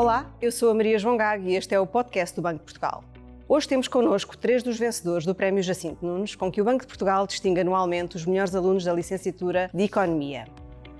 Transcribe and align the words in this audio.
Olá, 0.00 0.34
eu 0.40 0.50
sou 0.50 0.70
a 0.70 0.74
Maria 0.74 0.98
João 0.98 1.14
Gago 1.14 1.46
e 1.46 1.54
este 1.54 1.74
é 1.74 1.78
o 1.78 1.86
podcast 1.86 2.34
do 2.34 2.40
Banco 2.40 2.60
de 2.60 2.64
Portugal. 2.64 3.04
Hoje 3.46 3.68
temos 3.68 3.86
connosco 3.86 4.34
três 4.34 4.62
dos 4.62 4.78
vencedores 4.78 5.26
do 5.26 5.34
Prémio 5.34 5.62
Jacinto 5.62 6.06
Nunes, 6.06 6.34
com 6.34 6.50
que 6.50 6.58
o 6.58 6.64
Banco 6.64 6.80
de 6.80 6.86
Portugal 6.86 7.26
distingue 7.26 7.60
anualmente 7.60 8.16
os 8.16 8.24
melhores 8.24 8.54
alunos 8.54 8.82
da 8.82 8.94
licenciatura 8.94 9.70
de 9.74 9.84
Economia. 9.84 10.46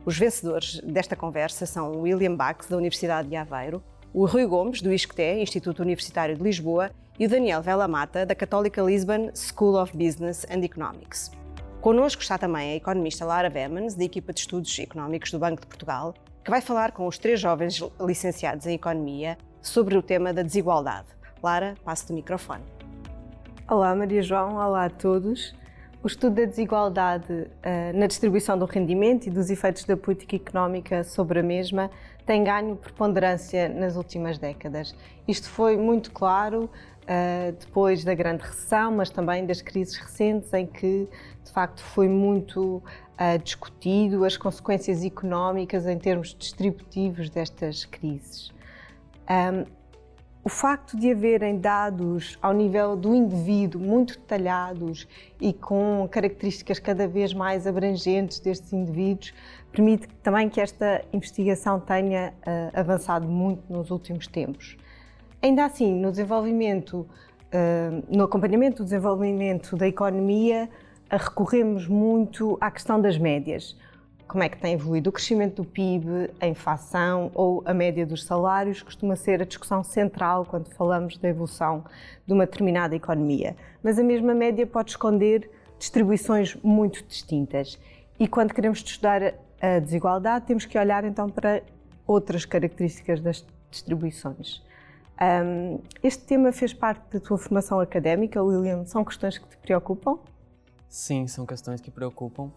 Os 0.05 0.19
vencedores 0.19 0.83
desta 0.83 1.17
conversa 1.17 1.65
são 1.65 1.93
o 1.93 2.03
William 2.03 2.37
Bax, 2.37 2.67
da 2.67 2.77
Universidade 2.77 3.27
de 3.27 3.37
Aveiro, 3.37 3.83
o 4.13 4.27
Rui 4.27 4.45
Gomes, 4.45 4.83
do 4.83 4.93
ISCTE, 4.93 5.41
Instituto 5.41 5.81
Universitário 5.81 6.37
de 6.37 6.43
Lisboa, 6.43 6.91
e 7.19 7.25
o 7.25 7.29
Daniel 7.31 7.63
Vela 7.63 7.89
Mata, 7.89 8.27
da 8.27 8.35
Católica 8.35 8.83
Lisbon 8.83 9.31
School 9.35 9.81
of 9.81 9.97
Business 9.97 10.45
and 10.51 10.63
Economics. 10.63 11.31
Connosco 11.81 12.21
está 12.21 12.37
também 12.37 12.73
a 12.73 12.77
economista 12.77 13.25
Lara 13.25 13.49
Vemans, 13.49 13.95
da 13.95 14.05
equipa 14.05 14.35
de 14.35 14.41
estudos 14.41 14.79
económicos 14.79 15.31
do 15.31 15.39
Banco 15.39 15.63
de 15.63 15.67
Portugal, 15.67 16.13
que 16.51 16.53
vai 16.53 16.61
falar 16.61 16.91
com 16.91 17.07
os 17.07 17.17
três 17.17 17.39
jovens 17.39 17.81
licenciados 18.01 18.67
em 18.67 18.75
Economia 18.75 19.39
sobre 19.63 19.97
o 19.97 20.03
tema 20.03 20.33
da 20.33 20.43
desigualdade. 20.43 21.07
Lara, 21.41 21.77
passo-te 21.85 22.11
o 22.11 22.15
microfone. 22.17 22.65
Olá, 23.69 23.95
Maria 23.95 24.21
João, 24.21 24.57
olá 24.57 24.87
a 24.87 24.91
todos. 24.91 25.55
O 26.03 26.09
estudo 26.09 26.35
da 26.35 26.47
desigualdade 26.47 27.33
uh, 27.33 27.97
na 27.97 28.09
distribuição 28.09 28.59
do 28.59 28.65
rendimento 28.65 29.29
e 29.29 29.31
dos 29.31 29.49
efeitos 29.49 29.85
da 29.85 29.97
política 29.97 30.35
económica 30.35 31.05
sobre 31.05 31.39
a 31.39 31.43
mesma 31.45 31.89
tem 32.27 32.43
ganho 32.43 32.75
preponderância 32.75 33.69
nas 33.69 33.95
últimas 33.95 34.37
décadas. 34.37 34.93
Isto 35.29 35.49
foi 35.49 35.77
muito 35.77 36.11
claro 36.11 36.69
uh, 37.11 37.53
depois 37.59 38.05
da 38.05 38.15
grande 38.15 38.45
recessão, 38.45 38.93
mas 38.93 39.11
também 39.11 39.45
das 39.45 39.61
crises 39.61 39.97
recentes, 39.97 40.53
em 40.55 40.67
que 40.67 41.09
de 41.45 41.51
facto 41.51 41.83
foi 41.83 42.09
muito 42.09 42.77
uh, 42.77 43.39
discutido 43.43 44.25
as 44.25 44.37
consequências 44.37 45.05
económicas 45.05 45.87
em 45.87 45.99
termos 45.99 46.35
distributivos 46.35 47.29
destas 47.29 47.85
crises. 47.85 48.53
Um, 49.29 49.65
o 50.43 50.49
facto 50.49 50.97
de 50.97 51.11
haverem 51.11 51.59
dados 51.59 52.39
ao 52.41 52.55
nível 52.55 52.97
do 52.97 53.15
indivíduo 53.15 53.79
muito 53.79 54.19
detalhados 54.19 55.07
e 55.39 55.53
com 55.53 56.09
características 56.11 56.79
cada 56.79 57.07
vez 57.07 57.35
mais 57.35 57.67
abrangentes 57.67 58.41
destes 58.41 58.73
indivíduos 58.73 59.35
permite 59.71 60.09
também 60.23 60.49
que 60.49 60.59
esta 60.59 61.05
investigação 61.13 61.79
tenha 61.79 62.33
uh, 62.39 62.81
avançado 62.81 63.29
muito 63.29 63.71
nos 63.71 63.91
últimos 63.91 64.27
tempos. 64.27 64.79
Ainda 65.43 65.65
assim, 65.65 65.95
no 65.95 66.11
desenvolvimento, 66.11 66.97
uh, 66.99 68.15
no 68.15 68.25
acompanhamento 68.25 68.79
do 68.79 68.85
desenvolvimento 68.85 69.75
da 69.75 69.89
economia, 69.89 70.69
uh, 71.11 71.17
recorremos 71.17 71.89
muito 71.89 72.59
à 72.61 72.71
questão 72.71 73.01
das 73.01 73.17
médias. 73.17 73.75
Como 74.29 74.45
é 74.45 74.51
que 74.51 74.59
tem 74.59 74.75
evoluído 74.75 75.09
o 75.09 75.13
crescimento 75.13 75.63
do 75.63 75.65
PIB, 75.65 76.31
a 76.39 76.47
inflação 76.47 77.31
ou 77.35 77.63
a 77.65 77.73
média 77.73 78.05
dos 78.05 78.25
salários, 78.25 78.83
costuma 78.83 79.17
ser 79.17 79.41
a 79.41 79.47
discussão 79.47 79.83
central 79.83 80.45
quando 80.45 80.69
falamos 80.75 81.17
da 81.17 81.31
evolução 81.31 81.85
de 82.27 82.35
uma 82.35 82.45
determinada 82.45 82.95
economia. 82.95 83.57
Mas 83.83 83.99
a 83.99 84.05
mesma 84.05 84.35
média 84.35 84.67
pode 84.67 84.91
esconder 84.91 85.51
distribuições 85.79 86.55
muito 86.63 87.03
distintas. 87.03 87.79
E 88.19 88.29
quando 88.29 88.53
queremos 88.53 88.81
estudar 88.81 89.35
a 89.61 89.79
desigualdade, 89.79 90.45
temos 90.45 90.67
que 90.67 90.79
olhar 90.79 91.03
então 91.03 91.31
para 91.31 91.63
outras 92.07 92.45
características 92.45 93.21
das 93.23 93.45
distribuições. 93.71 94.63
Um, 95.23 95.83
este 96.03 96.25
tema 96.25 96.51
fez 96.51 96.73
parte 96.73 97.13
da 97.13 97.21
tua 97.21 97.37
formação 97.37 97.79
académica, 97.79 98.43
William? 98.43 98.87
São 98.87 99.05
questões 99.05 99.37
que 99.37 99.47
te 99.47 99.57
preocupam? 99.59 100.19
Sim, 100.89 101.27
são 101.27 101.45
questões 101.45 101.81
que 101.81 101.91
preocupam, 101.91 102.51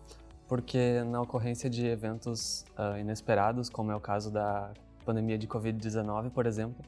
porque 0.47 1.03
na 1.03 1.22
ocorrência 1.22 1.70
de 1.70 1.86
eventos 1.86 2.66
uh, 2.78 2.97
inesperados, 2.97 3.70
como 3.70 3.92
é 3.92 3.95
o 3.95 4.00
caso 4.00 4.31
da 4.31 4.72
pandemia 5.05 5.38
de 5.38 5.45
Covid-19, 5.45 6.30
por 6.30 6.45
exemplo, 6.45 6.83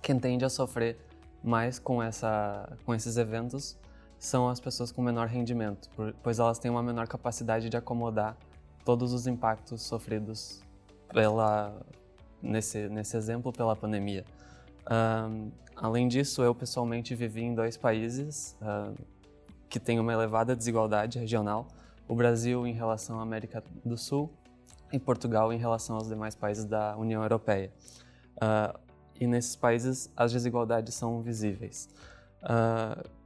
quem 0.00 0.18
tende 0.18 0.44
a 0.44 0.48
sofrer 0.48 0.96
mais 1.44 1.78
com, 1.78 2.02
essa, 2.02 2.76
com 2.86 2.94
esses 2.94 3.18
eventos 3.18 3.78
são 4.18 4.48
as 4.48 4.58
pessoas 4.58 4.90
com 4.90 5.02
menor 5.02 5.28
rendimento, 5.28 5.88
pois 6.22 6.38
elas 6.38 6.58
têm 6.58 6.70
uma 6.70 6.82
menor 6.82 7.06
capacidade 7.06 7.68
de 7.68 7.76
acomodar 7.76 8.36
todos 8.84 9.12
os 9.12 9.26
impactos 9.26 9.82
sofridos 9.82 10.62
pela, 11.08 11.74
nesse, 12.42 12.88
nesse 12.88 13.16
exemplo 13.16 13.52
pela 13.52 13.76
pandemia. 13.76 14.24
Além 15.80 16.08
disso, 16.08 16.42
eu 16.42 16.54
pessoalmente 16.54 17.14
vivi 17.14 17.42
em 17.42 17.54
dois 17.54 17.76
países 17.76 18.54
uh, 18.60 18.94
que 19.66 19.80
têm 19.80 19.98
uma 19.98 20.12
elevada 20.12 20.54
desigualdade 20.54 21.18
regional: 21.18 21.66
o 22.06 22.14
Brasil 22.14 22.66
em 22.66 22.74
relação 22.74 23.18
à 23.18 23.22
América 23.22 23.64
do 23.82 23.96
Sul 23.96 24.30
e 24.92 24.98
Portugal 24.98 25.50
em 25.54 25.56
relação 25.56 25.96
aos 25.96 26.08
demais 26.08 26.34
países 26.34 26.66
da 26.66 26.96
União 26.98 27.22
Europeia. 27.22 27.72
Uh, 28.36 28.78
e 29.18 29.26
nesses 29.26 29.56
países 29.56 30.12
as 30.14 30.32
desigualdades 30.32 30.94
são 30.94 31.22
visíveis. 31.22 31.88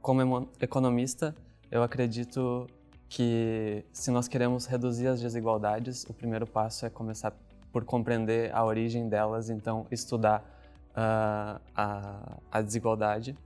Como 0.01 0.49
economista, 0.59 1.33
eu 1.71 1.81
acredito 1.81 2.67
que 3.07 3.85
se 3.93 4.11
nós 4.11 4.27
queremos 4.27 4.65
reduzir 4.65 5.07
as 5.07 5.21
desigualdades, 5.21 6.03
o 6.09 6.13
primeiro 6.13 6.45
passo 6.45 6.85
é 6.85 6.89
começar 6.89 7.33
por 7.71 7.85
compreender 7.85 8.53
a 8.53 8.65
origem 8.65 9.07
delas, 9.07 9.49
então 9.49 9.87
estudar 9.89 10.54
uh, 10.95 11.59
a, 11.75 12.39
a 12.51 12.61
desigualdade, 12.61 13.37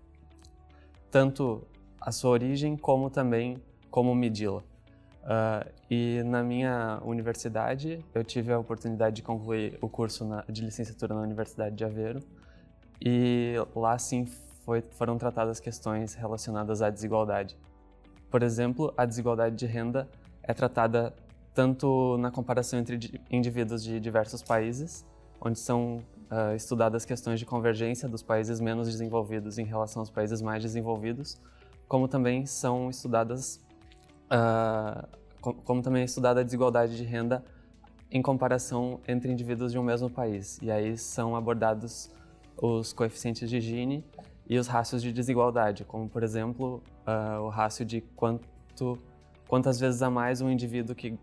tanto 1.12 1.68
a 2.00 2.12
sua 2.12 2.32
origem 2.32 2.78
como 2.78 3.10
também 3.10 3.62
como 3.90 4.14
medi-la. 4.16 4.60
Uh, 4.60 5.70
e 5.90 6.24
na 6.24 6.42
minha 6.44 7.00
universidade, 7.04 8.04
eu 8.14 8.24
tive 8.24 8.54
a 8.54 8.60
oportunidade 8.60 9.18
de 9.18 9.22
concluir 9.22 9.78
o 9.82 9.90
curso 9.90 10.26
na, 10.26 10.44
de 10.48 10.64
licenciatura 10.64 11.14
na 11.14 11.22
Universidade 11.22 11.76
de 11.76 11.84
Aveiro, 11.84 12.20
e 13.02 13.56
lá 13.76 13.98
sim 13.98 14.26
foi, 14.66 14.82
foram 14.92 15.18
tratadas 15.18 15.60
questões 15.60 16.14
relacionadas 16.14 16.82
à 16.82 16.90
desigualdade. 16.90 17.58
Por 18.30 18.44
exemplo, 18.44 18.94
a 18.96 19.06
desigualdade 19.06 19.56
de 19.56 19.66
renda 19.66 20.08
é 20.44 20.54
tratada 20.54 21.14
tanto 21.54 22.18
na 22.20 22.32
comparação 22.32 22.80
entre 22.80 23.20
indivíduos 23.30 23.84
de 23.84 24.00
diversos 24.00 24.42
países, 24.44 25.06
onde 25.42 25.60
são 25.60 26.02
uh, 26.32 26.56
estudadas 26.56 27.06
questões 27.06 27.40
de 27.40 27.46
convergência 27.46 28.08
dos 28.08 28.22
países 28.22 28.60
menos 28.60 28.88
desenvolvidos 28.88 29.58
em 29.58 29.66
relação 29.66 30.02
aos 30.02 30.10
países 30.10 30.42
mais 30.42 30.62
desenvolvidos, 30.62 31.40
como 31.88 32.08
também 32.08 32.46
são 32.46 32.90
estudadas, 32.90 33.60
uh, 34.32 35.08
como 35.42 35.82
também 35.82 36.02
é 36.02 36.06
estudada 36.06 36.42
a 36.42 36.44
desigualdade 36.44 36.96
de 36.96 37.04
renda 37.04 37.44
em 38.12 38.22
comparação 38.22 39.00
entre 39.08 39.32
indivíduos 39.32 39.72
de 39.72 39.80
um 39.80 39.84
mesmo 39.84 40.10
país. 40.10 40.60
E 40.62 40.72
aí 40.72 40.98
são 40.98 41.36
abordados 41.36 42.10
os 42.58 42.92
coeficientes 42.92 43.50
de 43.50 43.62
Gini 43.62 44.04
e 44.48 44.58
os 44.58 44.68
rácios 44.68 45.02
de 45.02 45.14
desigualdade, 45.14 45.86
como 45.86 46.10
por 46.10 46.24
exemplo 46.24 46.82
uh, 47.08 47.42
o 47.42 47.50
rácio 47.50 47.86
de 47.86 48.02
quanto, 48.16 49.00
quantas 49.48 49.80
vezes 49.80 50.02
a 50.02 50.10
mais 50.10 50.42
um 50.42 50.50
indivíduo 50.50 50.96
que 50.96 51.18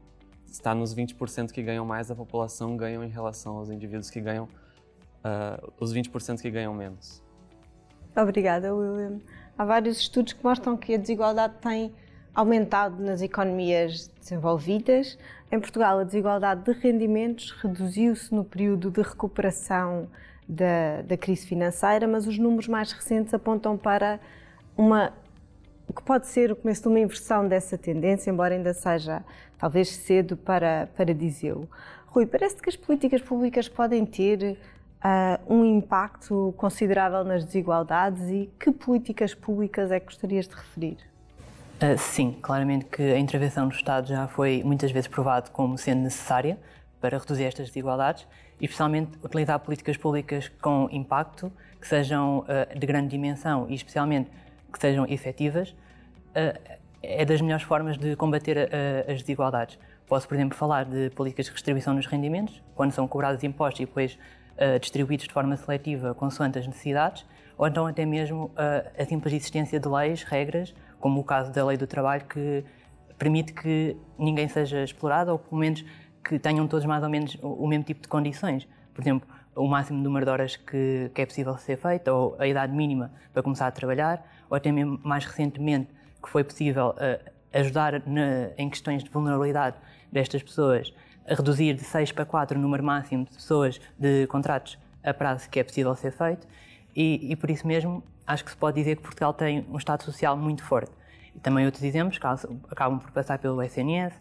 está 0.46 0.74
nos 0.74 0.94
20% 0.94 1.50
que 1.50 1.62
ganham 1.62 1.84
mais 1.84 2.08
da 2.08 2.14
população 2.14 2.76
ganham 2.76 3.04
em 3.04 3.08
relação 3.08 3.56
aos 3.56 3.68
indivíduos 3.68 4.08
que 4.08 4.20
ganham 4.20 4.48
uh, 5.26 5.72
os 5.80 5.94
20% 5.94 6.40
que 6.40 6.50
ganham 6.50 6.72
menos. 6.74 7.22
Obrigada, 8.16 8.74
William. 8.74 9.18
Há 9.58 9.64
vários 9.64 9.98
estudos 9.98 10.32
que 10.32 10.42
mostram 10.42 10.76
que 10.76 10.94
a 10.94 10.98
desigualdade 10.98 11.54
tem 11.60 11.92
aumentado 12.34 13.02
nas 13.02 13.22
economias 13.22 14.08
desenvolvidas. 14.20 15.18
Em 15.50 15.58
Portugal, 15.58 15.98
a 15.98 16.04
desigualdade 16.04 16.62
de 16.64 16.72
rendimentos 16.78 17.50
reduziu-se 17.62 18.34
no 18.34 18.44
período 18.44 18.90
de 18.90 19.02
recuperação 19.02 20.08
da, 20.48 21.02
da 21.02 21.16
crise 21.16 21.46
financeira, 21.46 22.06
mas 22.06 22.26
os 22.26 22.38
números 22.38 22.68
mais 22.68 22.92
recentes 22.92 23.32
apontam 23.32 23.76
para 23.76 24.20
uma 24.76 25.12
que 25.94 26.02
pode 26.02 26.26
ser 26.26 26.52
o 26.52 26.56
começo 26.56 26.82
de 26.82 26.88
uma 26.88 27.00
inversão 27.00 27.46
dessa 27.46 27.78
tendência, 27.78 28.30
embora 28.30 28.54
ainda 28.54 28.74
seja 28.74 29.24
talvez 29.56 29.88
cedo 29.88 30.36
para, 30.36 30.88
para 30.94 31.14
dizê-lo. 31.14 31.68
Rui, 32.06 32.26
parece 32.26 32.56
que 32.56 32.68
as 32.68 32.76
políticas 32.76 33.22
públicas 33.22 33.68
podem 33.68 34.04
ter 34.04 34.58
uh, 35.04 35.54
um 35.54 35.64
impacto 35.64 36.54
considerável 36.56 37.24
nas 37.24 37.44
desigualdades 37.44 38.28
e 38.30 38.50
que 38.58 38.72
políticas 38.72 39.34
públicas 39.34 39.90
é 39.90 40.00
que 40.00 40.06
gostarias 40.06 40.48
de 40.48 40.54
referir? 40.54 40.98
Uh, 41.76 41.98
sim, 41.98 42.36
claramente 42.40 42.86
que 42.86 43.02
a 43.02 43.18
intervenção 43.18 43.68
do 43.68 43.74
Estado 43.74 44.08
já 44.08 44.26
foi 44.26 44.62
muitas 44.64 44.90
vezes 44.90 45.08
provado 45.08 45.50
como 45.50 45.76
sendo 45.76 46.02
necessária 46.02 46.58
para 47.00 47.18
reduzir 47.18 47.44
estas 47.44 47.68
desigualdades 47.68 48.26
e 48.60 48.64
especialmente 48.64 49.18
utilizar 49.22 49.58
políticas 49.60 49.96
públicas 49.96 50.48
com 50.60 50.88
impacto, 50.90 51.52
que 51.80 51.86
sejam 51.86 52.38
uh, 52.38 52.78
de 52.78 52.86
grande 52.86 53.08
dimensão 53.08 53.66
e 53.68 53.74
especialmente 53.74 54.30
que 54.72 54.80
sejam 54.80 55.06
efetivas, 55.06 55.70
uh, 55.70 56.76
é 57.02 57.24
das 57.24 57.40
melhores 57.40 57.64
formas 57.64 57.96
de 57.98 58.16
combater 58.16 58.68
as 59.06 59.20
desigualdades. 59.20 59.78
Posso, 60.08 60.26
por 60.26 60.34
exemplo, 60.34 60.56
falar 60.56 60.84
de 60.84 61.10
políticas 61.10 61.44
de 61.44 61.50
redistribuição 61.52 61.94
dos 61.94 62.06
rendimentos, 62.06 62.60
quando 62.74 62.90
são 62.90 63.06
cobrados 63.06 63.44
impostos 63.44 63.80
e 63.80 63.86
depois 63.86 64.18
uh, 64.56 64.78
distribuídos 64.78 65.26
de 65.26 65.32
forma 65.32 65.56
seletiva 65.56 66.14
consoante 66.14 66.58
as 66.58 66.66
necessidades, 66.66 67.24
ou 67.56 67.66
então 67.66 67.86
até 67.86 68.04
mesmo 68.04 68.46
uh, 68.46 69.00
a 69.00 69.04
simples 69.04 69.34
existência 69.34 69.78
de 69.80 69.88
leis, 69.88 70.22
regras, 70.22 70.74
como 71.00 71.20
o 71.20 71.24
caso 71.24 71.52
da 71.52 71.64
lei 71.64 71.76
do 71.76 71.86
trabalho, 71.86 72.24
que 72.26 72.64
permite 73.18 73.52
que 73.52 73.96
ninguém 74.18 74.48
seja 74.48 74.82
explorado 74.82 75.32
ou 75.32 75.38
pelo 75.38 75.58
menos 75.58 75.84
que 76.22 76.38
tenham 76.38 76.66
todos 76.66 76.84
mais 76.84 77.02
ou 77.02 77.08
menos 77.08 77.38
o 77.40 77.66
mesmo 77.66 77.84
tipo 77.84 78.02
de 78.02 78.08
condições. 78.08 78.66
Por 78.92 79.00
exemplo, 79.00 79.28
o 79.54 79.66
máximo 79.66 80.02
número 80.02 80.26
de 80.26 80.30
horas 80.30 80.56
que, 80.56 81.10
que 81.14 81.22
é 81.22 81.26
possível 81.26 81.56
ser 81.56 81.78
feito, 81.78 82.08
ou 82.08 82.36
a 82.38 82.46
idade 82.46 82.74
mínima 82.74 83.12
para 83.32 83.42
começar 83.42 83.66
a 83.66 83.70
trabalhar, 83.70 84.26
ou 84.50 84.56
até 84.56 84.70
mesmo 84.70 85.00
mais 85.02 85.24
recentemente 85.24 85.88
que 86.22 86.28
foi 86.28 86.44
possível 86.44 86.90
uh, 86.90 87.30
ajudar 87.52 88.02
na, 88.06 88.50
em 88.58 88.68
questões 88.68 89.02
de 89.02 89.10
vulnerabilidade 89.10 89.76
destas 90.12 90.42
pessoas 90.42 90.92
a 91.28 91.34
reduzir 91.34 91.74
de 91.74 91.84
6 91.84 92.12
para 92.12 92.24
4 92.24 92.58
o 92.58 92.60
número 92.60 92.82
máximo 92.82 93.24
de 93.24 93.30
pessoas 93.30 93.80
de 93.98 94.26
contratos 94.28 94.78
a 95.02 95.12
prazo 95.14 95.48
que 95.48 95.60
é 95.60 95.64
possível 95.64 95.94
ser 95.94 96.12
feito 96.12 96.46
e, 96.94 97.32
e, 97.32 97.36
por 97.36 97.50
isso 97.50 97.66
mesmo 97.66 98.02
acho 98.26 98.44
que 98.44 98.50
se 98.50 98.56
pode 98.56 98.76
dizer 98.76 98.96
que 98.96 99.02
Portugal 99.02 99.34
tem 99.34 99.66
um 99.70 99.76
Estado 99.76 100.02
social 100.02 100.36
muito 100.36 100.64
forte. 100.64 100.90
E 101.34 101.38
também 101.38 101.66
outros 101.66 101.84
exemplos 101.84 102.18
acabam 102.70 102.98
por 102.98 103.10
passar 103.10 103.38
pelo 103.38 103.62
SNS, 103.62 104.14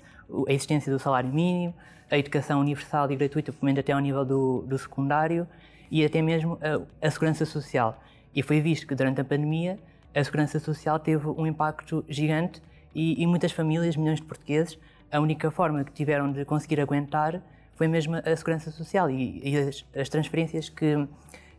a 0.47 0.51
existência 0.51 0.91
do 0.91 0.99
salário 0.99 1.29
mínimo, 1.29 1.73
a 2.11 2.17
educação 2.17 2.59
universal 2.59 3.09
e 3.11 3.15
gratuita, 3.15 3.53
pelo 3.53 3.65
menos 3.65 3.79
até 3.79 3.93
ao 3.93 3.99
nível 3.99 4.25
do, 4.25 4.61
do 4.67 4.77
secundário, 4.77 5.47
e 5.89 6.03
até 6.03 6.21
mesmo 6.21 6.59
a, 6.61 7.07
a, 7.07 7.09
segurança 7.09 7.45
social. 7.45 8.01
E 8.35 8.43
foi 8.43 8.59
visto 8.59 8.85
que 8.85 8.93
durante 8.93 9.21
a 9.21 9.23
pandemia 9.23 9.79
a 10.13 10.23
segurança 10.23 10.59
social 10.59 10.99
teve 10.99 11.27
um 11.27 11.47
impacto 11.47 12.03
gigante 12.09 12.61
e, 12.93 13.21
e 13.21 13.25
muitas 13.25 13.51
famílias, 13.53 13.95
milhões 13.95 14.19
de 14.19 14.25
portugueses, 14.25 14.77
a 15.11 15.19
única 15.19 15.51
forma 15.51 15.83
que 15.83 15.91
tiveram 15.91 16.31
de 16.31 16.45
conseguir 16.45 16.79
aguentar 16.79 17.41
foi 17.75 17.87
mesmo 17.87 18.15
a 18.15 18.35
segurança 18.35 18.71
social 18.71 19.09
e, 19.09 19.41
e 19.43 19.57
as, 19.57 19.85
as, 19.95 20.09
transferências 20.09 20.69
que, 20.69 21.07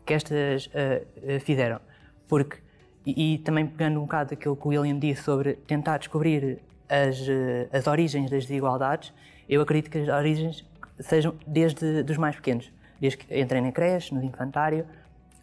que 0.04 0.14
estas 0.14 0.66
uh, 0.66 1.40
fizeram. 1.40 1.80
Porque, 2.26 2.58
e, 3.04 3.34
e, 3.34 3.38
também 3.38 3.66
pegando 3.66 3.98
um 3.98 4.02
bocado 4.02 4.34
aquilo 4.34 4.56
que 4.56 4.66
o 4.66 4.70
William 4.70 4.98
disse 4.98 5.22
sobre 5.22 5.54
tentar 5.54 5.98
descobrir 5.98 6.58
as, 6.88 7.20
uh, 7.20 7.68
as 7.72 7.86
origens 7.86 8.30
das 8.30 8.46
desigualdades, 8.46 9.12
eu 9.48 9.60
acredito 9.60 9.90
que 9.90 9.98
as 9.98 10.08
origens 10.08 10.64
sejam 10.98 11.34
desde 11.46 12.02
dos 12.02 12.16
mais 12.16 12.34
pequenos, 12.34 12.72
desde 12.98 13.18
que 13.18 13.38
entrem 13.38 13.62
na 13.62 13.70
creche, 13.70 14.14
no 14.14 14.24
infantário, 14.24 14.86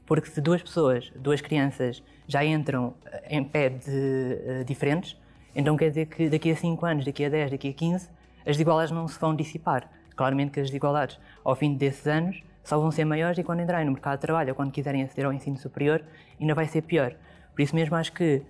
porque 0.05 0.29
se 0.29 0.41
duas 0.41 0.61
pessoas, 0.61 1.11
duas 1.15 1.39
crianças, 1.39 2.03
já 2.27 2.43
entram 2.43 2.95
em 3.29 3.43
pé 3.43 3.69
de, 3.69 3.89
uh, 3.91 4.65
diferentes, 4.65 5.15
então 5.55 5.77
quer 5.77 5.89
dizer 5.89 6.05
que 6.07 6.29
daqui 6.29 6.51
a 6.51 6.55
5 6.55 6.85
anos, 6.85 7.05
daqui 7.05 7.25
a 7.25 7.29
10, 7.29 7.51
daqui 7.51 7.69
a 7.69 7.73
15, 7.73 8.09
as 8.39 8.57
desigualdades 8.57 8.91
não 8.91 9.07
se 9.07 9.19
vão 9.19 9.35
dissipar. 9.35 9.89
Claramente 10.15 10.51
que 10.51 10.59
as 10.59 10.67
desigualdades, 10.67 11.19
ao 11.43 11.55
fim 11.55 11.73
desses 11.73 12.05
anos, 12.07 12.43
só 12.63 12.79
vão 12.79 12.91
ser 12.91 13.05
maiores 13.05 13.37
e 13.37 13.43
quando 13.43 13.61
entrarem 13.61 13.85
no 13.85 13.91
mercado 13.91 14.15
de 14.15 14.21
trabalho 14.21 14.49
ou 14.49 14.55
quando 14.55 14.71
quiserem 14.71 15.03
aceder 15.03 15.25
ao 15.25 15.33
ensino 15.33 15.57
superior, 15.57 16.03
ainda 16.39 16.53
vai 16.53 16.67
ser 16.67 16.81
pior. 16.81 17.13
Por 17.53 17.61
isso 17.61 17.75
mesmo 17.75 17.95
acho 17.95 18.13
que 18.13 18.41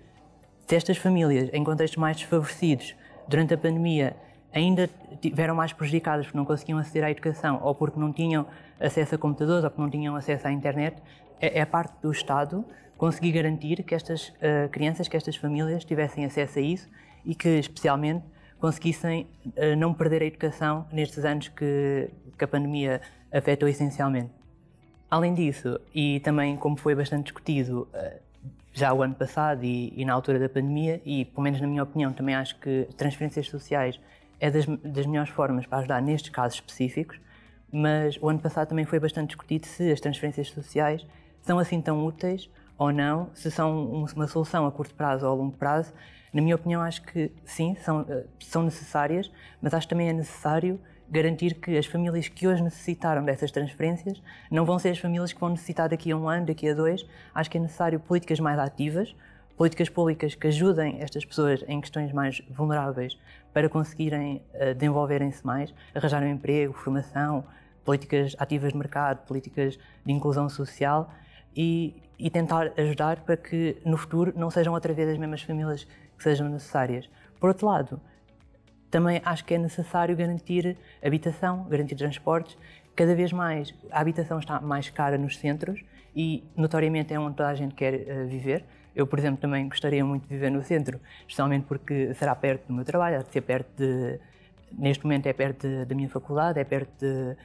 se 0.68 0.76
estas 0.76 0.98
famílias, 0.98 1.50
em 1.52 1.64
contextos 1.64 1.98
mais 1.98 2.18
desfavorecidos, 2.18 2.96
durante 3.28 3.54
a 3.54 3.58
pandemia, 3.58 4.16
ainda 4.54 4.90
tiveram 5.20 5.56
mais 5.56 5.74
prejudicadas 5.74 6.26
porque 6.26 6.38
não 6.38 6.46
conseguiam 6.46 6.78
aceder 6.78 7.04
à 7.04 7.12
educação 7.12 7.60
ou 7.62 7.74
porque 7.74 8.00
não 8.00 8.14
tinham 8.14 8.46
acesso 8.84 9.16
a 9.16 9.18
computadores 9.18 9.64
ou 9.64 9.70
porque 9.70 9.82
não 9.82 9.90
tinham 9.90 10.16
acesso 10.16 10.48
à 10.48 10.52
internet, 10.52 11.02
é, 11.40 11.60
é 11.60 11.66
parte 11.66 11.94
do 12.02 12.12
Estado 12.12 12.66
conseguir 12.98 13.32
garantir 13.32 13.84
que 13.84 13.96
estas 13.96 14.30
uh, 14.30 14.70
crianças, 14.72 15.08
que 15.08 15.18
estas 15.18 15.36
famílias 15.36 15.84
tivessem 15.84 16.26
acesso 16.26 16.60
a 16.60 16.62
isso 16.62 16.90
e 17.26 17.34
que, 17.34 17.50
especialmente, 17.50 18.24
conseguissem 18.60 19.28
uh, 19.46 19.76
não 19.78 19.94
perder 19.94 20.22
a 20.22 20.26
educação 20.26 20.86
nestes 20.92 21.26
anos 21.26 21.48
que, 21.50 22.10
que 22.38 22.44
a 22.44 22.48
pandemia 22.48 23.02
afetou 23.32 23.68
essencialmente. 23.68 24.32
Além 25.10 25.34
disso, 25.34 25.80
e 25.94 26.20
também 26.22 26.56
como 26.56 26.78
foi 26.78 26.96
bastante 26.96 27.26
discutido 27.26 27.88
uh, 27.94 28.20
já 28.74 28.94
o 28.94 29.04
ano 29.04 29.14
passado 29.14 29.64
e, 29.64 29.94
e, 29.96 30.06
na 30.06 30.14
altura 30.14 30.40
da 30.40 30.50
pandemia, 30.50 31.02
e 31.06 31.26
pelo 31.26 31.44
menos 31.44 31.62
na 31.62 31.68
minha 31.68 31.84
opinião 31.84 32.12
também 32.14 32.36
acho 32.36 32.58
que 32.60 32.88
transferências 32.98 33.48
sociais 33.48 34.00
é 34.40 34.50
das, 34.50 34.66
das 34.66 35.06
melhores 35.06 35.30
formas 35.30 35.66
para 35.66 35.80
ajudar 35.80 36.02
nestes 36.02 36.32
casos 36.32 36.56
específicos, 36.56 37.20
mas 37.74 38.18
o 38.22 38.30
ano 38.30 38.40
passado 38.40 38.68
também 38.70 38.86
foi 38.86 39.00
bastante 39.00 39.30
discutido 39.30 39.66
se 39.66 39.92
as 39.92 40.00
transferências 40.00 40.50
sociais 40.52 41.04
são 41.42 41.58
assim 41.58 41.82
tão 41.82 42.06
úteis 42.06 42.48
ou 42.78 42.92
não, 42.92 43.30
se 43.34 43.50
são 43.50 43.86
uma 43.86 44.28
solução 44.28 44.68
a 44.68 44.72
curto 44.72 44.94
prazo 44.94 45.26
ou 45.26 45.32
a 45.32 45.36
longo 45.36 45.58
prazo. 45.58 45.92
Na 46.32 46.42
minha 46.42 46.56
opinião, 46.56 46.82
acho 46.82 47.02
que 47.02 47.32
sim, 47.44 47.76
são, 47.84 48.06
eh, 48.08 48.26
são 48.40 48.64
necessárias, 48.64 49.32
mas 49.62 49.74
acho 49.74 49.88
que 49.88 49.94
também 49.94 50.10
é 50.10 50.14
necessário 50.14 50.80
garantir 51.10 51.56
que 51.56 51.78
as 51.78 51.86
famílias 51.86 52.28
que 52.28 52.48
hoje 52.48 52.64
necessitaram 52.64 53.24
dessas 53.26 53.52
transferências 53.52 54.22
não 54.50 54.66
vão 54.66 54.80
ser 54.80 54.90
as 54.90 55.00
famílias 55.00 55.34
que 55.34 55.40
vão 55.40 55.50
necessitar 55.50 55.90
daqui 55.90 56.12
a 56.12 56.18
um 56.18 56.30
ano, 56.30 56.46
daqui 56.46 56.70
a 56.70 56.74
dois. 56.74 57.06
Acho 57.34 57.50
que 57.50 57.58
é 57.58 57.62
necessário 57.62 58.00
políticas 58.00 58.40
mais 58.40 58.58
ativas, 58.60 59.16
políticas 59.58 59.90
públicas 59.90 60.36
que 60.36 60.48
ajudem 60.48 61.02
estas 61.02 61.26
pessoas 61.26 61.64
em 61.68 61.80
questões 61.82 62.12
mais 62.12 62.42
vulneráveis 62.50 63.18
para 63.54 63.70
conseguirem 63.70 64.42
uh, 64.56 64.74
desenvolverem-se 64.74 65.46
mais, 65.46 65.74
arranjar 65.94 66.24
um 66.24 66.28
emprego, 66.28 66.74
formação, 66.74 67.46
políticas 67.84 68.36
ativas 68.40 68.72
de 68.72 68.78
mercado, 68.78 69.26
políticas 69.26 69.78
de 70.06 70.12
inclusão 70.12 70.50
social 70.50 71.12
e, 71.56 71.96
e 72.18 72.30
tentar 72.30 72.72
ajudar 72.78 73.22
para 73.22 73.38
que 73.38 73.78
no 73.86 73.98
futuro 73.98 74.34
não 74.36 74.50
sejam 74.50 74.74
outra 74.74 74.94
vez 74.94 75.10
as 75.10 75.18
mesmas 75.18 75.42
famílias 75.42 75.86
que 76.18 76.24
sejam 76.24 76.50
necessárias. 76.50 77.10
Por 77.40 77.50
outro 77.50 77.68
lado, 77.68 78.02
também 78.90 79.22
acho 79.26 79.44
que 79.44 79.56
é 79.56 79.58
necessário 79.58 80.16
garantir 80.16 80.78
habitação, 81.04 81.64
garantir 81.68 81.96
transportes. 81.96 82.58
Cada 82.96 83.16
vez 83.16 83.34
mais 83.34 83.74
a 83.92 84.00
habitação 84.00 84.38
está 84.38 84.62
mais 84.62 84.90
cara 84.90 85.18
nos 85.18 85.38
centros 85.38 85.84
e, 86.16 86.44
notoriamente, 86.56 87.12
é 87.12 87.20
onde 87.20 87.36
toda 87.36 87.50
a 87.50 87.56
gente 87.56 87.74
quer 87.74 87.96
uh, 87.96 88.28
viver. 88.28 88.64
Eu, 88.96 89.08
por 89.08 89.18
exemplo, 89.18 89.42
também 89.42 89.68
gostaria 89.68 90.06
muito 90.06 90.28
de 90.28 90.30
viver 90.30 90.52
no 90.52 90.62
centro, 90.62 91.00
especialmente 91.22 91.66
porque 91.66 92.14
será 92.14 92.36
perto 92.36 92.68
do 92.68 92.74
meu 92.74 92.86
trabalho, 92.86 93.18
há 93.18 93.24
de 93.24 93.32
ser 93.32 93.42
perto 93.42 93.70
de. 93.76 94.20
Neste 94.72 95.04
momento 95.04 95.28
é 95.28 95.34
perto 95.34 95.68
da 95.86 95.96
minha 95.96 96.10
faculdade, 96.10 96.60
é 96.60 96.64
perto 96.64 96.92
de, 97.00 97.36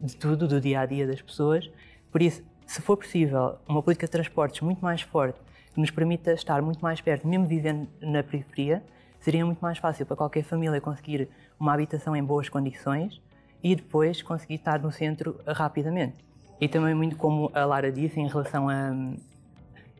de 0.00 0.16
tudo, 0.16 0.46
do 0.46 0.60
dia 0.60 0.80
a 0.80 0.86
dia 0.86 1.06
das 1.06 1.20
pessoas. 1.22 1.70
Por 2.10 2.22
isso, 2.22 2.42
se 2.66 2.80
for 2.82 2.96
possível, 2.96 3.56
uma 3.68 3.82
política 3.82 4.06
de 4.06 4.12
transportes 4.12 4.60
muito 4.60 4.80
mais 4.80 5.02
forte, 5.02 5.38
que 5.72 5.80
nos 5.80 5.90
permita 5.90 6.32
estar 6.32 6.60
muito 6.62 6.80
mais 6.80 7.00
perto, 7.00 7.26
mesmo 7.26 7.46
vivendo 7.46 7.88
na 8.00 8.22
periferia, 8.22 8.82
seria 9.20 9.44
muito 9.44 9.60
mais 9.60 9.78
fácil 9.78 10.06
para 10.06 10.16
qualquer 10.16 10.42
família 10.42 10.80
conseguir 10.80 11.28
uma 11.58 11.72
habitação 11.72 12.14
em 12.16 12.22
boas 12.22 12.48
condições 12.48 13.20
e 13.62 13.74
depois 13.74 14.22
conseguir 14.22 14.54
estar 14.54 14.80
no 14.80 14.90
centro 14.90 15.40
rapidamente. 15.46 16.16
E 16.60 16.68
também 16.68 16.94
muito 16.94 17.16
como 17.16 17.50
a 17.52 17.64
Lara 17.64 17.92
disse 17.92 18.18
em 18.18 18.26
relação 18.26 18.68
a, 18.68 18.92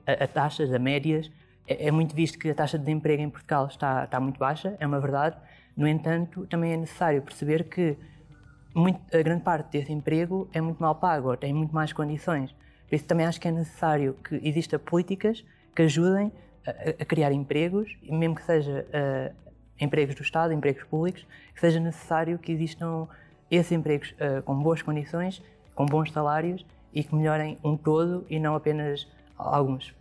a, 0.07 0.25
a 0.25 0.27
taxas, 0.27 0.73
a 0.73 0.79
médias, 0.79 1.31
é, 1.67 1.89
é, 1.89 1.91
muito 1.91 2.15
visto 2.15 2.39
que 2.39 2.49
a 2.49 2.55
taxa 2.55 2.79
de 2.79 2.85
desemprego 2.85 3.23
em 3.23 3.29
Portugal 3.29 3.67
está, 3.67 4.05
está 4.05 4.21
muito 4.21 4.39
baixa, 4.39 4.77
é 4.79 4.87
uma 4.87 5.01
verdade. 5.01 5.37
No 5.77 5.87
entanto, 5.87 6.47
também 6.47 6.73
é 6.73 6.77
necessário 6.77 7.21
perceber 7.21 7.65
que 7.65 7.97
muito, 8.77 9.01
a 9.17 9.23
grande 9.23 9.43
parte 9.43 9.71
desse 9.71 9.91
emprego 9.91 10.49
é 10.53 10.61
muito 10.61 10.79
mal 10.79 10.95
pago, 10.95 11.31
ou 11.31 11.37
tem 11.37 11.53
muito 11.53 11.75
mais 11.75 11.95
condições. 11.95 12.55
Por 12.87 12.95
isso 12.95 13.07
também 13.07 13.25
acho 13.25 13.41
que 13.41 13.49
é 13.49 13.51
necessário 13.51 14.15
que 14.23 14.39
existam 14.47 14.79
políticas 14.79 15.43
que 15.75 15.83
ajudem 15.83 16.31
a, 16.67 17.03
a 17.03 17.05
criar 17.07 17.33
empregos, 17.33 17.97
mesmo 18.03 18.35
que 18.35 18.43
seja 18.43 18.87
uh, 18.87 19.55
empregos 19.81 20.15
do 20.15 20.23
Estado, 20.23 20.53
empregos 20.53 20.85
públicos, 20.85 21.27
que 21.55 21.61
seja 21.61 21.81
necessário 21.81 22.39
que 22.39 22.53
existam 22.53 23.09
esses 23.51 23.73
empregos 23.73 24.11
uh, 24.13 24.43
com 24.43 24.55
boas 24.55 24.83
condições, 24.83 25.43
com 25.75 25.87
bons 25.87 26.13
salários 26.13 26.65
e 26.93 27.03
que 27.03 27.15
melhorem 27.15 27.59
um 27.65 27.79
todo 27.79 28.27
e 28.29 28.39
não 28.39 28.55
apenas 28.55 29.09
alguns. 29.39 29.95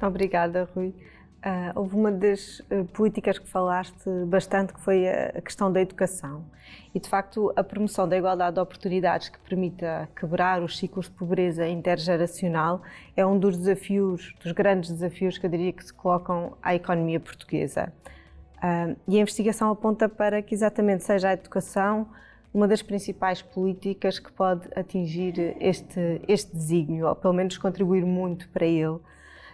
Obrigada, 0.00 0.68
Rui. 0.74 0.94
Uh, 1.40 1.72
houve 1.74 1.96
uma 1.96 2.12
das 2.12 2.60
uh, 2.60 2.84
políticas 2.92 3.38
que 3.38 3.48
falaste 3.48 4.10
bastante, 4.26 4.74
que 4.74 4.80
foi 4.80 5.08
a, 5.08 5.28
a, 5.38 5.40
questão 5.40 5.72
da 5.72 5.80
educação. 5.80 6.44
E, 6.94 7.00
de 7.00 7.08
facto, 7.08 7.50
a 7.56 7.64
promoção 7.64 8.06
da 8.06 8.14
igualdade 8.14 8.56
de 8.56 8.60
oportunidades 8.60 9.30
que 9.30 9.38
permita 9.38 10.06
quebrar 10.14 10.62
os 10.62 10.76
ciclos 10.76 11.06
de 11.06 11.12
pobreza 11.12 11.66
intergeracional 11.66 12.82
é 13.16 13.24
um 13.24 13.38
dos 13.38 13.56
desafios, 13.56 14.34
dos 14.44 14.52
grandes 14.52 14.90
desafios 14.90 15.38
que 15.38 15.46
eu 15.46 15.50
diria 15.50 15.72
que 15.72 15.82
se 15.82 15.94
colocam 15.94 16.58
à 16.62 16.74
economia 16.74 17.18
portuguesa. 17.18 17.90
Uh, 18.58 18.94
e 19.08 19.16
a 19.16 19.20
investigação 19.22 19.70
aponta 19.70 20.10
para 20.10 20.42
que 20.42 20.54
exatamente 20.54 21.04
seja 21.04 21.30
a 21.30 21.32
educação 21.32 22.06
uma 22.52 22.68
das 22.68 22.82
principais 22.82 23.40
políticas 23.40 24.18
que 24.18 24.30
pode 24.30 24.68
atingir 24.76 25.56
este, 25.58 26.20
este 26.28 26.54
desígnio, 26.54 27.06
ou 27.06 27.14
pelo 27.14 27.32
menos 27.32 27.56
contribuir 27.56 28.04
muito 28.04 28.46
para 28.50 28.66
ele. 28.66 28.98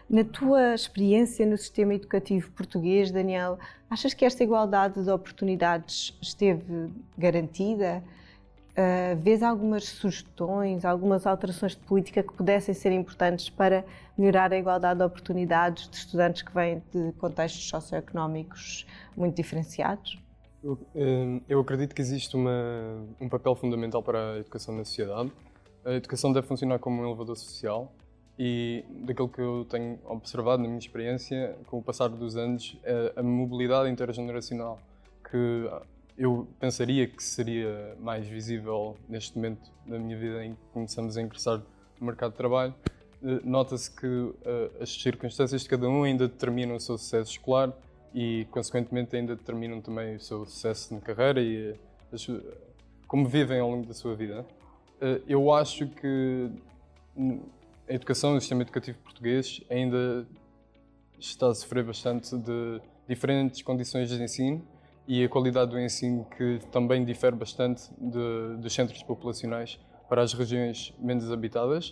Na 0.08 0.22
tua 0.22 0.72
experiência 0.72 1.44
no 1.44 1.58
sistema 1.58 1.92
educativo 1.92 2.52
português, 2.52 3.10
Daniel, 3.10 3.58
achas 3.90 4.14
que 4.14 4.24
esta 4.24 4.44
igualdade 4.44 5.02
de 5.02 5.10
oportunidades 5.10 6.16
esteve 6.22 6.90
garantida? 7.18 8.04
Uh, 8.70 9.16
vês 9.16 9.42
algumas 9.42 9.84
sugestões, 9.84 10.84
algumas 10.84 11.26
alterações 11.26 11.72
de 11.72 11.78
política 11.78 12.22
que 12.22 12.32
pudessem 12.32 12.72
ser 12.72 12.92
importantes 12.92 13.48
para 13.48 13.84
melhorar 14.16 14.52
a 14.52 14.58
igualdade 14.58 14.98
de 14.98 15.04
oportunidades 15.04 15.88
de 15.88 15.96
estudantes 15.96 16.42
que 16.42 16.54
vêm 16.54 16.82
de 16.92 17.10
contextos 17.12 17.68
socioeconómicos 17.68 18.86
muito 19.16 19.34
diferenciados? 19.34 20.22
Eu, 20.62 20.78
eh, 20.94 21.40
eu 21.48 21.60
acredito 21.60 21.94
que 21.94 22.02
existe 22.02 22.36
uma, 22.36 23.02
um 23.20 23.28
papel 23.28 23.56
fundamental 23.56 24.02
para 24.02 24.34
a 24.34 24.38
educação 24.38 24.76
na 24.76 24.84
sociedade. 24.84 25.32
A 25.84 25.92
educação 25.94 26.32
deve 26.32 26.46
funcionar 26.46 26.78
como 26.78 27.02
um 27.02 27.06
elevador 27.06 27.36
social 27.36 27.92
e 28.38 28.84
daquilo 29.04 29.28
que 29.28 29.40
eu 29.40 29.66
tenho 29.68 29.98
observado 30.04 30.62
na 30.62 30.68
minha 30.68 30.78
experiência, 30.78 31.56
com 31.66 31.78
o 31.78 31.82
passar 31.82 32.08
dos 32.08 32.36
anos, 32.36 32.76
a 33.16 33.22
mobilidade 33.22 33.90
intergeneracional 33.90 34.78
que 35.30 35.70
eu 36.18 36.46
pensaria 36.58 37.06
que 37.06 37.22
seria 37.22 37.96
mais 38.00 38.26
visível 38.26 38.96
neste 39.08 39.36
momento 39.36 39.70
da 39.86 39.98
minha 39.98 40.16
vida 40.16 40.44
em 40.44 40.54
que 40.54 40.60
começamos 40.72 41.16
a 41.16 41.22
ingressar 41.22 41.62
no 42.00 42.06
mercado 42.06 42.32
de 42.32 42.36
trabalho. 42.38 42.74
Eh, 43.22 43.40
nota-se 43.44 43.90
que 43.90 44.06
uh, 44.06 44.34
as 44.80 44.90
circunstâncias 44.90 45.62
de 45.62 45.68
cada 45.68 45.88
um 45.88 46.04
ainda 46.04 46.26
determinam 46.26 46.76
o 46.76 46.80
seu 46.80 46.96
sucesso 46.96 47.32
escolar 47.32 47.72
e, 48.14 48.46
consequentemente, 48.50 49.14
ainda 49.14 49.36
determinam 49.36 49.80
também 49.80 50.16
o 50.16 50.20
seu 50.20 50.46
sucesso 50.46 50.94
na 50.94 51.00
carreira 51.00 51.40
e 51.40 51.74
as, 52.12 52.26
como 53.06 53.28
vivem 53.28 53.60
ao 53.60 53.70
longo 53.70 53.86
da 53.86 53.94
sua 53.94 54.14
vida. 54.14 54.46
Uh, 55.00 55.22
eu 55.28 55.52
acho 55.52 55.86
que 55.88 56.50
a 57.88 57.94
educação, 57.94 58.36
o 58.36 58.40
sistema 58.40 58.62
educativo 58.62 58.98
português 58.98 59.60
ainda 59.70 60.26
está 61.18 61.48
a 61.48 61.54
sofrer 61.54 61.84
bastante 61.84 62.36
de 62.36 62.80
diferentes 63.08 63.62
condições 63.62 64.08
de 64.08 64.22
ensino 64.22 64.66
e 65.06 65.24
a 65.24 65.28
qualidade 65.28 65.70
do 65.70 65.78
ensino 65.78 66.26
que 66.36 66.60
também 66.72 67.04
difere 67.04 67.36
bastante 67.36 67.88
de, 67.98 68.56
dos 68.58 68.72
centros 68.74 69.02
populacionais 69.02 69.78
para 70.08 70.22
as 70.22 70.32
regiões 70.32 70.92
menos 70.98 71.30
habitadas. 71.30 71.90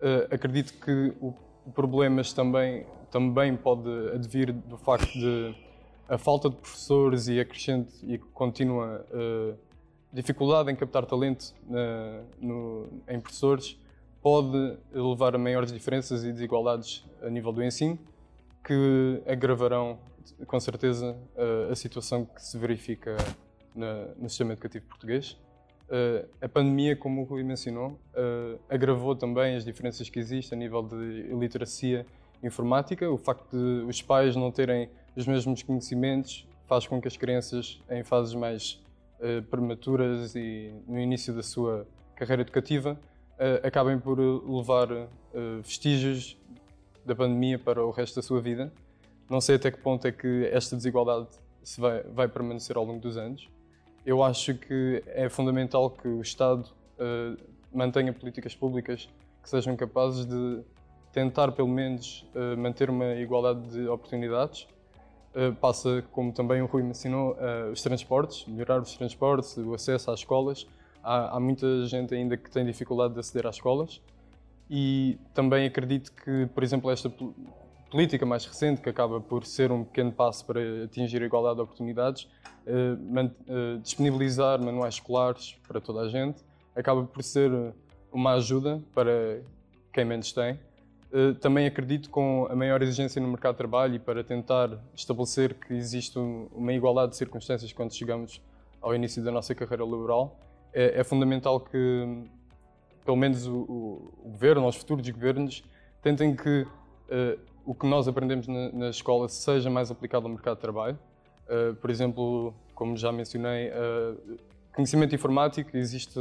Uh, 0.00 0.34
acredito 0.34 0.74
que 0.74 1.14
o, 1.20 1.34
problemas 1.74 2.32
também, 2.32 2.86
também 3.10 3.56
pode 3.56 3.88
advir 4.14 4.52
do 4.52 4.76
facto 4.76 5.12
de 5.12 5.54
a 6.08 6.18
falta 6.18 6.50
de 6.50 6.56
professores 6.56 7.28
e 7.28 7.40
a 7.40 7.44
crescente 7.44 7.94
e 8.02 8.18
contínua 8.18 9.06
uh, 9.10 9.56
dificuldade 10.12 10.70
em 10.70 10.76
captar 10.76 11.06
talento 11.06 11.54
uh, 11.68 12.26
no, 12.38 12.88
em 13.08 13.18
professores 13.18 13.78
pode 14.22 14.78
levar 14.92 15.34
a 15.34 15.38
maiores 15.38 15.72
diferenças 15.72 16.24
e 16.24 16.32
desigualdades 16.32 17.04
a 17.22 17.28
nível 17.28 17.52
do 17.52 17.62
ensino, 17.62 17.98
que 18.64 19.20
agravarão, 19.26 19.98
com 20.46 20.60
certeza, 20.60 21.16
a 21.70 21.74
situação 21.74 22.24
que 22.24 22.40
se 22.40 22.56
verifica 22.56 23.16
no 23.74 24.28
sistema 24.28 24.52
educativo 24.52 24.86
português. 24.86 25.36
a 26.40 26.48
pandemia, 26.48 26.96
como 26.96 27.22
o 27.22 27.24
Rui 27.24 27.42
mencionou, 27.42 27.98
agravou 28.68 29.14
também 29.14 29.56
as 29.56 29.64
diferenças 29.64 30.08
que 30.08 30.18
existem 30.18 30.56
a 30.56 30.58
nível 30.58 30.82
de 30.82 31.26
iliteracia 31.30 32.06
informática. 32.42 33.10
O 33.10 33.18
facto 33.18 33.50
de 33.50 33.84
os 33.84 34.00
pais 34.00 34.34
não 34.34 34.50
terem 34.50 34.88
os 35.14 35.26
mesmos 35.26 35.62
conhecimentos 35.62 36.46
faz 36.66 36.86
com 36.86 37.00
que 37.00 37.08
as 37.08 37.16
crianças, 37.16 37.82
em 37.90 38.02
fases 38.02 38.34
mais 38.34 38.80
prematuras 39.50 40.34
e 40.34 40.72
no 40.86 40.98
início 40.98 41.34
da 41.34 41.42
sua 41.42 41.86
carreira 42.14 42.42
educativa, 42.42 42.98
acabem 43.62 43.98
por 43.98 44.18
levar 44.18 44.90
uh, 44.92 45.08
vestígios 45.62 46.36
da 47.04 47.14
pandemia 47.14 47.58
para 47.58 47.84
o 47.84 47.90
resto 47.90 48.16
da 48.16 48.22
sua 48.22 48.40
vida. 48.40 48.72
Não 49.28 49.40
sei 49.40 49.56
até 49.56 49.70
que 49.70 49.78
ponto 49.78 50.06
é 50.06 50.12
que 50.12 50.48
esta 50.52 50.76
desigualdade 50.76 51.28
se 51.62 51.80
vai, 51.80 52.02
vai 52.02 52.28
permanecer 52.28 52.76
ao 52.76 52.84
longo 52.84 53.00
dos 53.00 53.16
anos. 53.16 53.48
Eu 54.04 54.22
acho 54.22 54.54
que 54.54 55.02
é 55.06 55.28
fundamental 55.28 55.90
que 55.90 56.08
o 56.08 56.20
Estado 56.20 56.68
uh, 56.98 57.36
mantenha 57.72 58.12
políticas 58.12 58.54
públicas 58.54 59.08
que 59.42 59.48
sejam 59.48 59.76
capazes 59.76 60.26
de 60.26 60.60
tentar, 61.12 61.52
pelo 61.52 61.68
menos, 61.68 62.26
uh, 62.34 62.56
manter 62.56 62.90
uma 62.90 63.14
igualdade 63.14 63.68
de 63.70 63.88
oportunidades. 63.88 64.66
Uh, 65.34 65.54
passa, 65.54 66.04
como 66.12 66.32
também 66.32 66.60
o 66.60 66.66
Rui 66.66 66.82
mencionou, 66.82 67.36
os 67.72 67.80
transportes, 67.80 68.44
melhorar 68.46 68.80
os 68.80 68.94
transportes, 68.96 69.56
o 69.56 69.72
acesso 69.72 70.10
às 70.10 70.20
escolas, 70.20 70.66
há, 71.02 71.36
há 71.36 71.40
muita 71.40 71.86
gente 71.86 72.14
ainda 72.14 72.36
que 72.36 72.50
tem 72.50 72.64
dificuldade 72.64 73.14
de 73.14 73.20
aceder 73.20 73.46
às 73.46 73.56
escolas 73.56 74.00
e 74.70 75.18
também 75.34 75.66
acredito 75.66 76.12
que, 76.12 76.46
por 76.54 76.62
exemplo, 76.62 76.90
esta 76.90 77.12
política 77.90 78.24
mais 78.24 78.46
recente, 78.46 78.80
que 78.80 78.88
acaba 78.88 79.20
por 79.20 79.44
ser 79.44 79.70
um 79.70 79.84
pequeno 79.84 80.10
passo 80.12 80.46
para 80.46 80.60
atingir 80.84 81.22
a 81.22 81.26
igualdade 81.26 81.56
de 81.56 81.62
oportunidades, 81.62 82.26
eh, 82.66 82.96
eh, 83.48 83.78
disponibilizar 83.82 84.62
manuais 84.62 84.94
escolares 84.94 85.58
para 85.68 85.80
toda 85.80 86.00
a 86.00 86.08
gente, 86.08 86.42
acaba 86.74 87.04
por 87.04 87.22
ser 87.22 87.50
uma 88.10 88.32
ajuda 88.32 88.82
para 88.94 89.42
quem 89.92 90.06
menos 90.06 90.32
tem. 90.32 90.58
Eh, 91.12 91.34
também 91.34 91.66
acredito 91.66 92.08
com 92.08 92.46
a 92.50 92.56
maior 92.56 92.80
exigência 92.82 93.20
no 93.20 93.28
mercado 93.28 93.52
de 93.52 93.58
trabalho 93.58 93.96
e 93.96 93.98
para 93.98 94.24
tentar 94.24 94.70
estabelecer 94.94 95.52
que 95.52 95.74
existe 95.74 96.18
uma 96.18 96.72
igualdade 96.72 97.10
de 97.10 97.18
circunstâncias 97.18 97.70
quando 97.74 97.92
chegamos 97.92 98.40
ao 98.80 98.94
início 98.94 99.22
da 99.22 99.30
nossa 99.30 99.54
carreira 99.54 99.84
laboral, 99.84 100.34
é, 100.72 101.00
é 101.00 101.04
fundamental 101.04 101.60
que, 101.60 102.24
pelo 103.04 103.16
menos, 103.16 103.46
o, 103.46 103.54
o, 103.54 104.30
governo, 104.30 104.66
os 104.66 104.76
futuros 104.76 105.08
governos, 105.08 105.62
tentem 106.02 106.34
que 106.34 106.62
uh, 106.62 107.40
o 107.64 107.74
que 107.74 107.86
nós 107.86 108.08
aprendemos 108.08 108.48
na, 108.48 108.72
na, 108.72 108.88
escola 108.88 109.28
seja 109.28 109.70
mais 109.70 109.90
aplicado 109.90 110.26
ao 110.26 110.32
mercado 110.32 110.56
de 110.56 110.62
trabalho. 110.62 110.98
Uh, 111.46 111.74
por 111.76 111.90
exemplo, 111.90 112.54
como 112.74 112.96
já 112.96 113.12
mencionei, 113.12 113.68
uh, 113.68 114.38
conhecimento 114.74 115.14
informático, 115.14 115.76
existe 115.76 116.18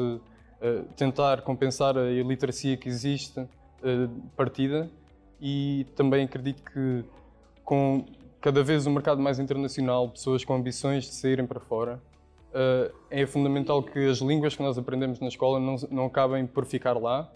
tentar 0.95 1.41
compensar 1.41 1.97
a 1.97 2.11
iliteracia 2.11 2.77
que 2.77 2.87
existe 2.87 3.47
partida 4.37 4.87
e 5.41 5.87
também 5.95 6.23
acredito 6.23 6.61
que 6.61 7.03
com 7.63 8.05
cada 8.39 8.63
vez 8.63 8.85
um 8.85 8.91
mercado 8.91 9.19
mais 9.19 9.39
internacional, 9.39 10.09
pessoas 10.09 10.45
com 10.45 10.53
ambições 10.53 11.05
de 11.05 11.15
saírem 11.15 11.47
para 11.47 11.59
fora, 11.59 11.99
é 13.09 13.25
fundamental 13.25 13.81
que 13.81 14.09
as 14.09 14.19
línguas 14.19 14.55
que 14.55 14.61
nós 14.61 14.77
aprendemos 14.77 15.19
na 15.19 15.27
escola 15.27 15.59
não, 15.59 15.75
não 15.89 16.05
acabem 16.05 16.45
por 16.45 16.65
ficar 16.65 16.97
lá, 16.97 17.31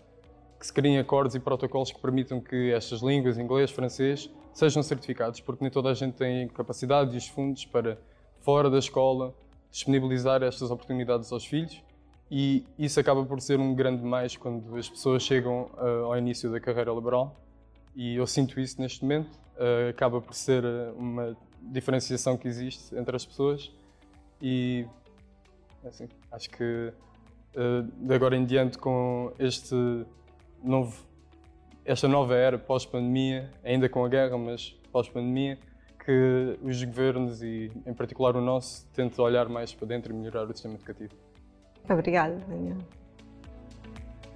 que 0.60 0.66
se 0.66 0.74
criem 0.74 0.98
acordos 0.98 1.36
e 1.36 1.40
protocolos 1.40 1.92
que 1.92 2.00
permitam 2.00 2.40
que 2.40 2.72
estas 2.72 3.02
línguas, 3.02 3.38
inglês, 3.38 3.72
francês, 3.72 4.30
sejam 4.54 4.82
certificados, 4.82 5.40
porque 5.40 5.64
nem 5.64 5.72
toda 5.72 5.90
a 5.90 5.94
gente 5.94 6.14
tem 6.14 6.48
capacidade 6.48 7.14
e 7.14 7.18
os 7.18 7.28
fundos 7.28 7.66
para, 7.66 7.98
fora 8.40 8.70
da 8.70 8.80
escola, 8.80 9.34
disponibilizar 9.70 10.42
estas 10.44 10.72
oportunidades 10.72 11.32
aos 11.32 11.46
filhos. 11.46 11.84
E 12.32 12.66
isso 12.80 13.00
acaba 13.00 13.24
por 13.26 13.42
ser 13.42 13.60
um 13.60 13.76
grande 13.76 14.04
mais 14.04 14.36
quando 14.36 14.76
as 14.78 14.90
pessoas 14.90 15.24
chegam 15.24 15.70
uh, 15.74 16.06
ao 16.06 16.18
início 16.18 16.50
da 16.50 16.60
carreira 16.60 16.92
laboral. 16.92 17.36
E 17.96 18.16
eu 18.16 18.26
sinto 18.26 18.60
isso 18.60 18.82
neste 18.82 19.04
momento, 19.04 19.30
uh, 19.58 19.90
acaba 19.90 20.22
por 20.22 20.34
ser 20.34 20.64
uma 20.98 21.36
diferenciação 21.62 22.38
que 22.38 22.48
existe 22.48 22.96
entre 22.96 23.16
as 23.16 23.26
pessoas. 23.26 23.72
E 24.42 24.86
Assim, 25.88 26.08
acho 26.32 26.50
que 26.50 26.92
uh, 27.56 27.84
de 27.84 28.14
agora 28.14 28.36
em 28.36 28.46
diante, 28.46 28.78
com 28.78 29.32
este 29.38 29.76
novo, 30.64 31.06
esta 31.84 32.08
nova 32.08 32.36
era 32.36 32.58
pós-pandemia, 32.58 33.52
ainda 33.64 33.88
com 33.88 34.04
a 34.04 34.10
guerra, 34.10 34.38
mas 34.38 34.72
pós-pandemia, 34.92 35.58
que 36.04 36.58
os 36.62 36.84
governos 36.84 37.42
e, 37.42 37.72
em 37.86 37.94
particular, 37.94 38.36
o 38.36 38.42
nosso, 38.42 38.88
tentem 38.94 39.24
olhar 39.24 39.48
mais 39.50 39.74
para 39.74 39.88
dentro 39.88 40.14
e 40.14 40.16
melhorar 40.16 40.46
o 40.46 40.54
sistema 40.54 40.76
educativo. 40.76 41.14
Obrigada, 41.90 42.36
Daniel. 42.48 42.78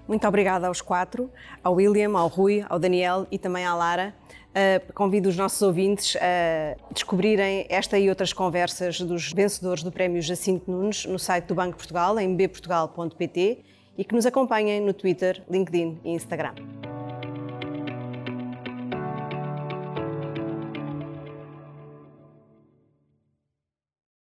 Muito 0.09 0.27
obrigada 0.27 0.67
aos 0.67 0.81
quatro, 0.81 1.29
ao 1.63 1.75
William, 1.75 2.17
ao 2.17 2.27
Rui, 2.27 2.65
ao 2.67 2.79
Daniel 2.79 3.27
e 3.31 3.37
também 3.37 3.63
à 3.63 3.75
Lara. 3.75 4.11
Uh, 4.49 4.91
convido 4.93 5.29
os 5.29 5.37
nossos 5.37 5.61
ouvintes 5.61 6.15
a 6.15 6.75
descobrirem 6.91 7.67
esta 7.69 7.95
e 7.99 8.09
outras 8.09 8.33
conversas 8.33 8.99
dos 8.99 9.31
vencedores 9.31 9.83
do 9.83 9.91
Prémio 9.91 10.19
Jacinto 10.19 10.71
Nunes 10.71 11.05
no 11.05 11.19
site 11.19 11.45
do 11.45 11.53
Banco 11.53 11.77
Portugal, 11.77 12.17
em 12.19 12.35
bportugal.pt, 12.35 13.59
e 13.95 14.03
que 14.03 14.15
nos 14.15 14.25
acompanhem 14.25 14.81
no 14.81 14.95
Twitter, 14.95 15.43
LinkedIn 15.47 15.99
e 16.03 16.09
Instagram. 16.09 16.55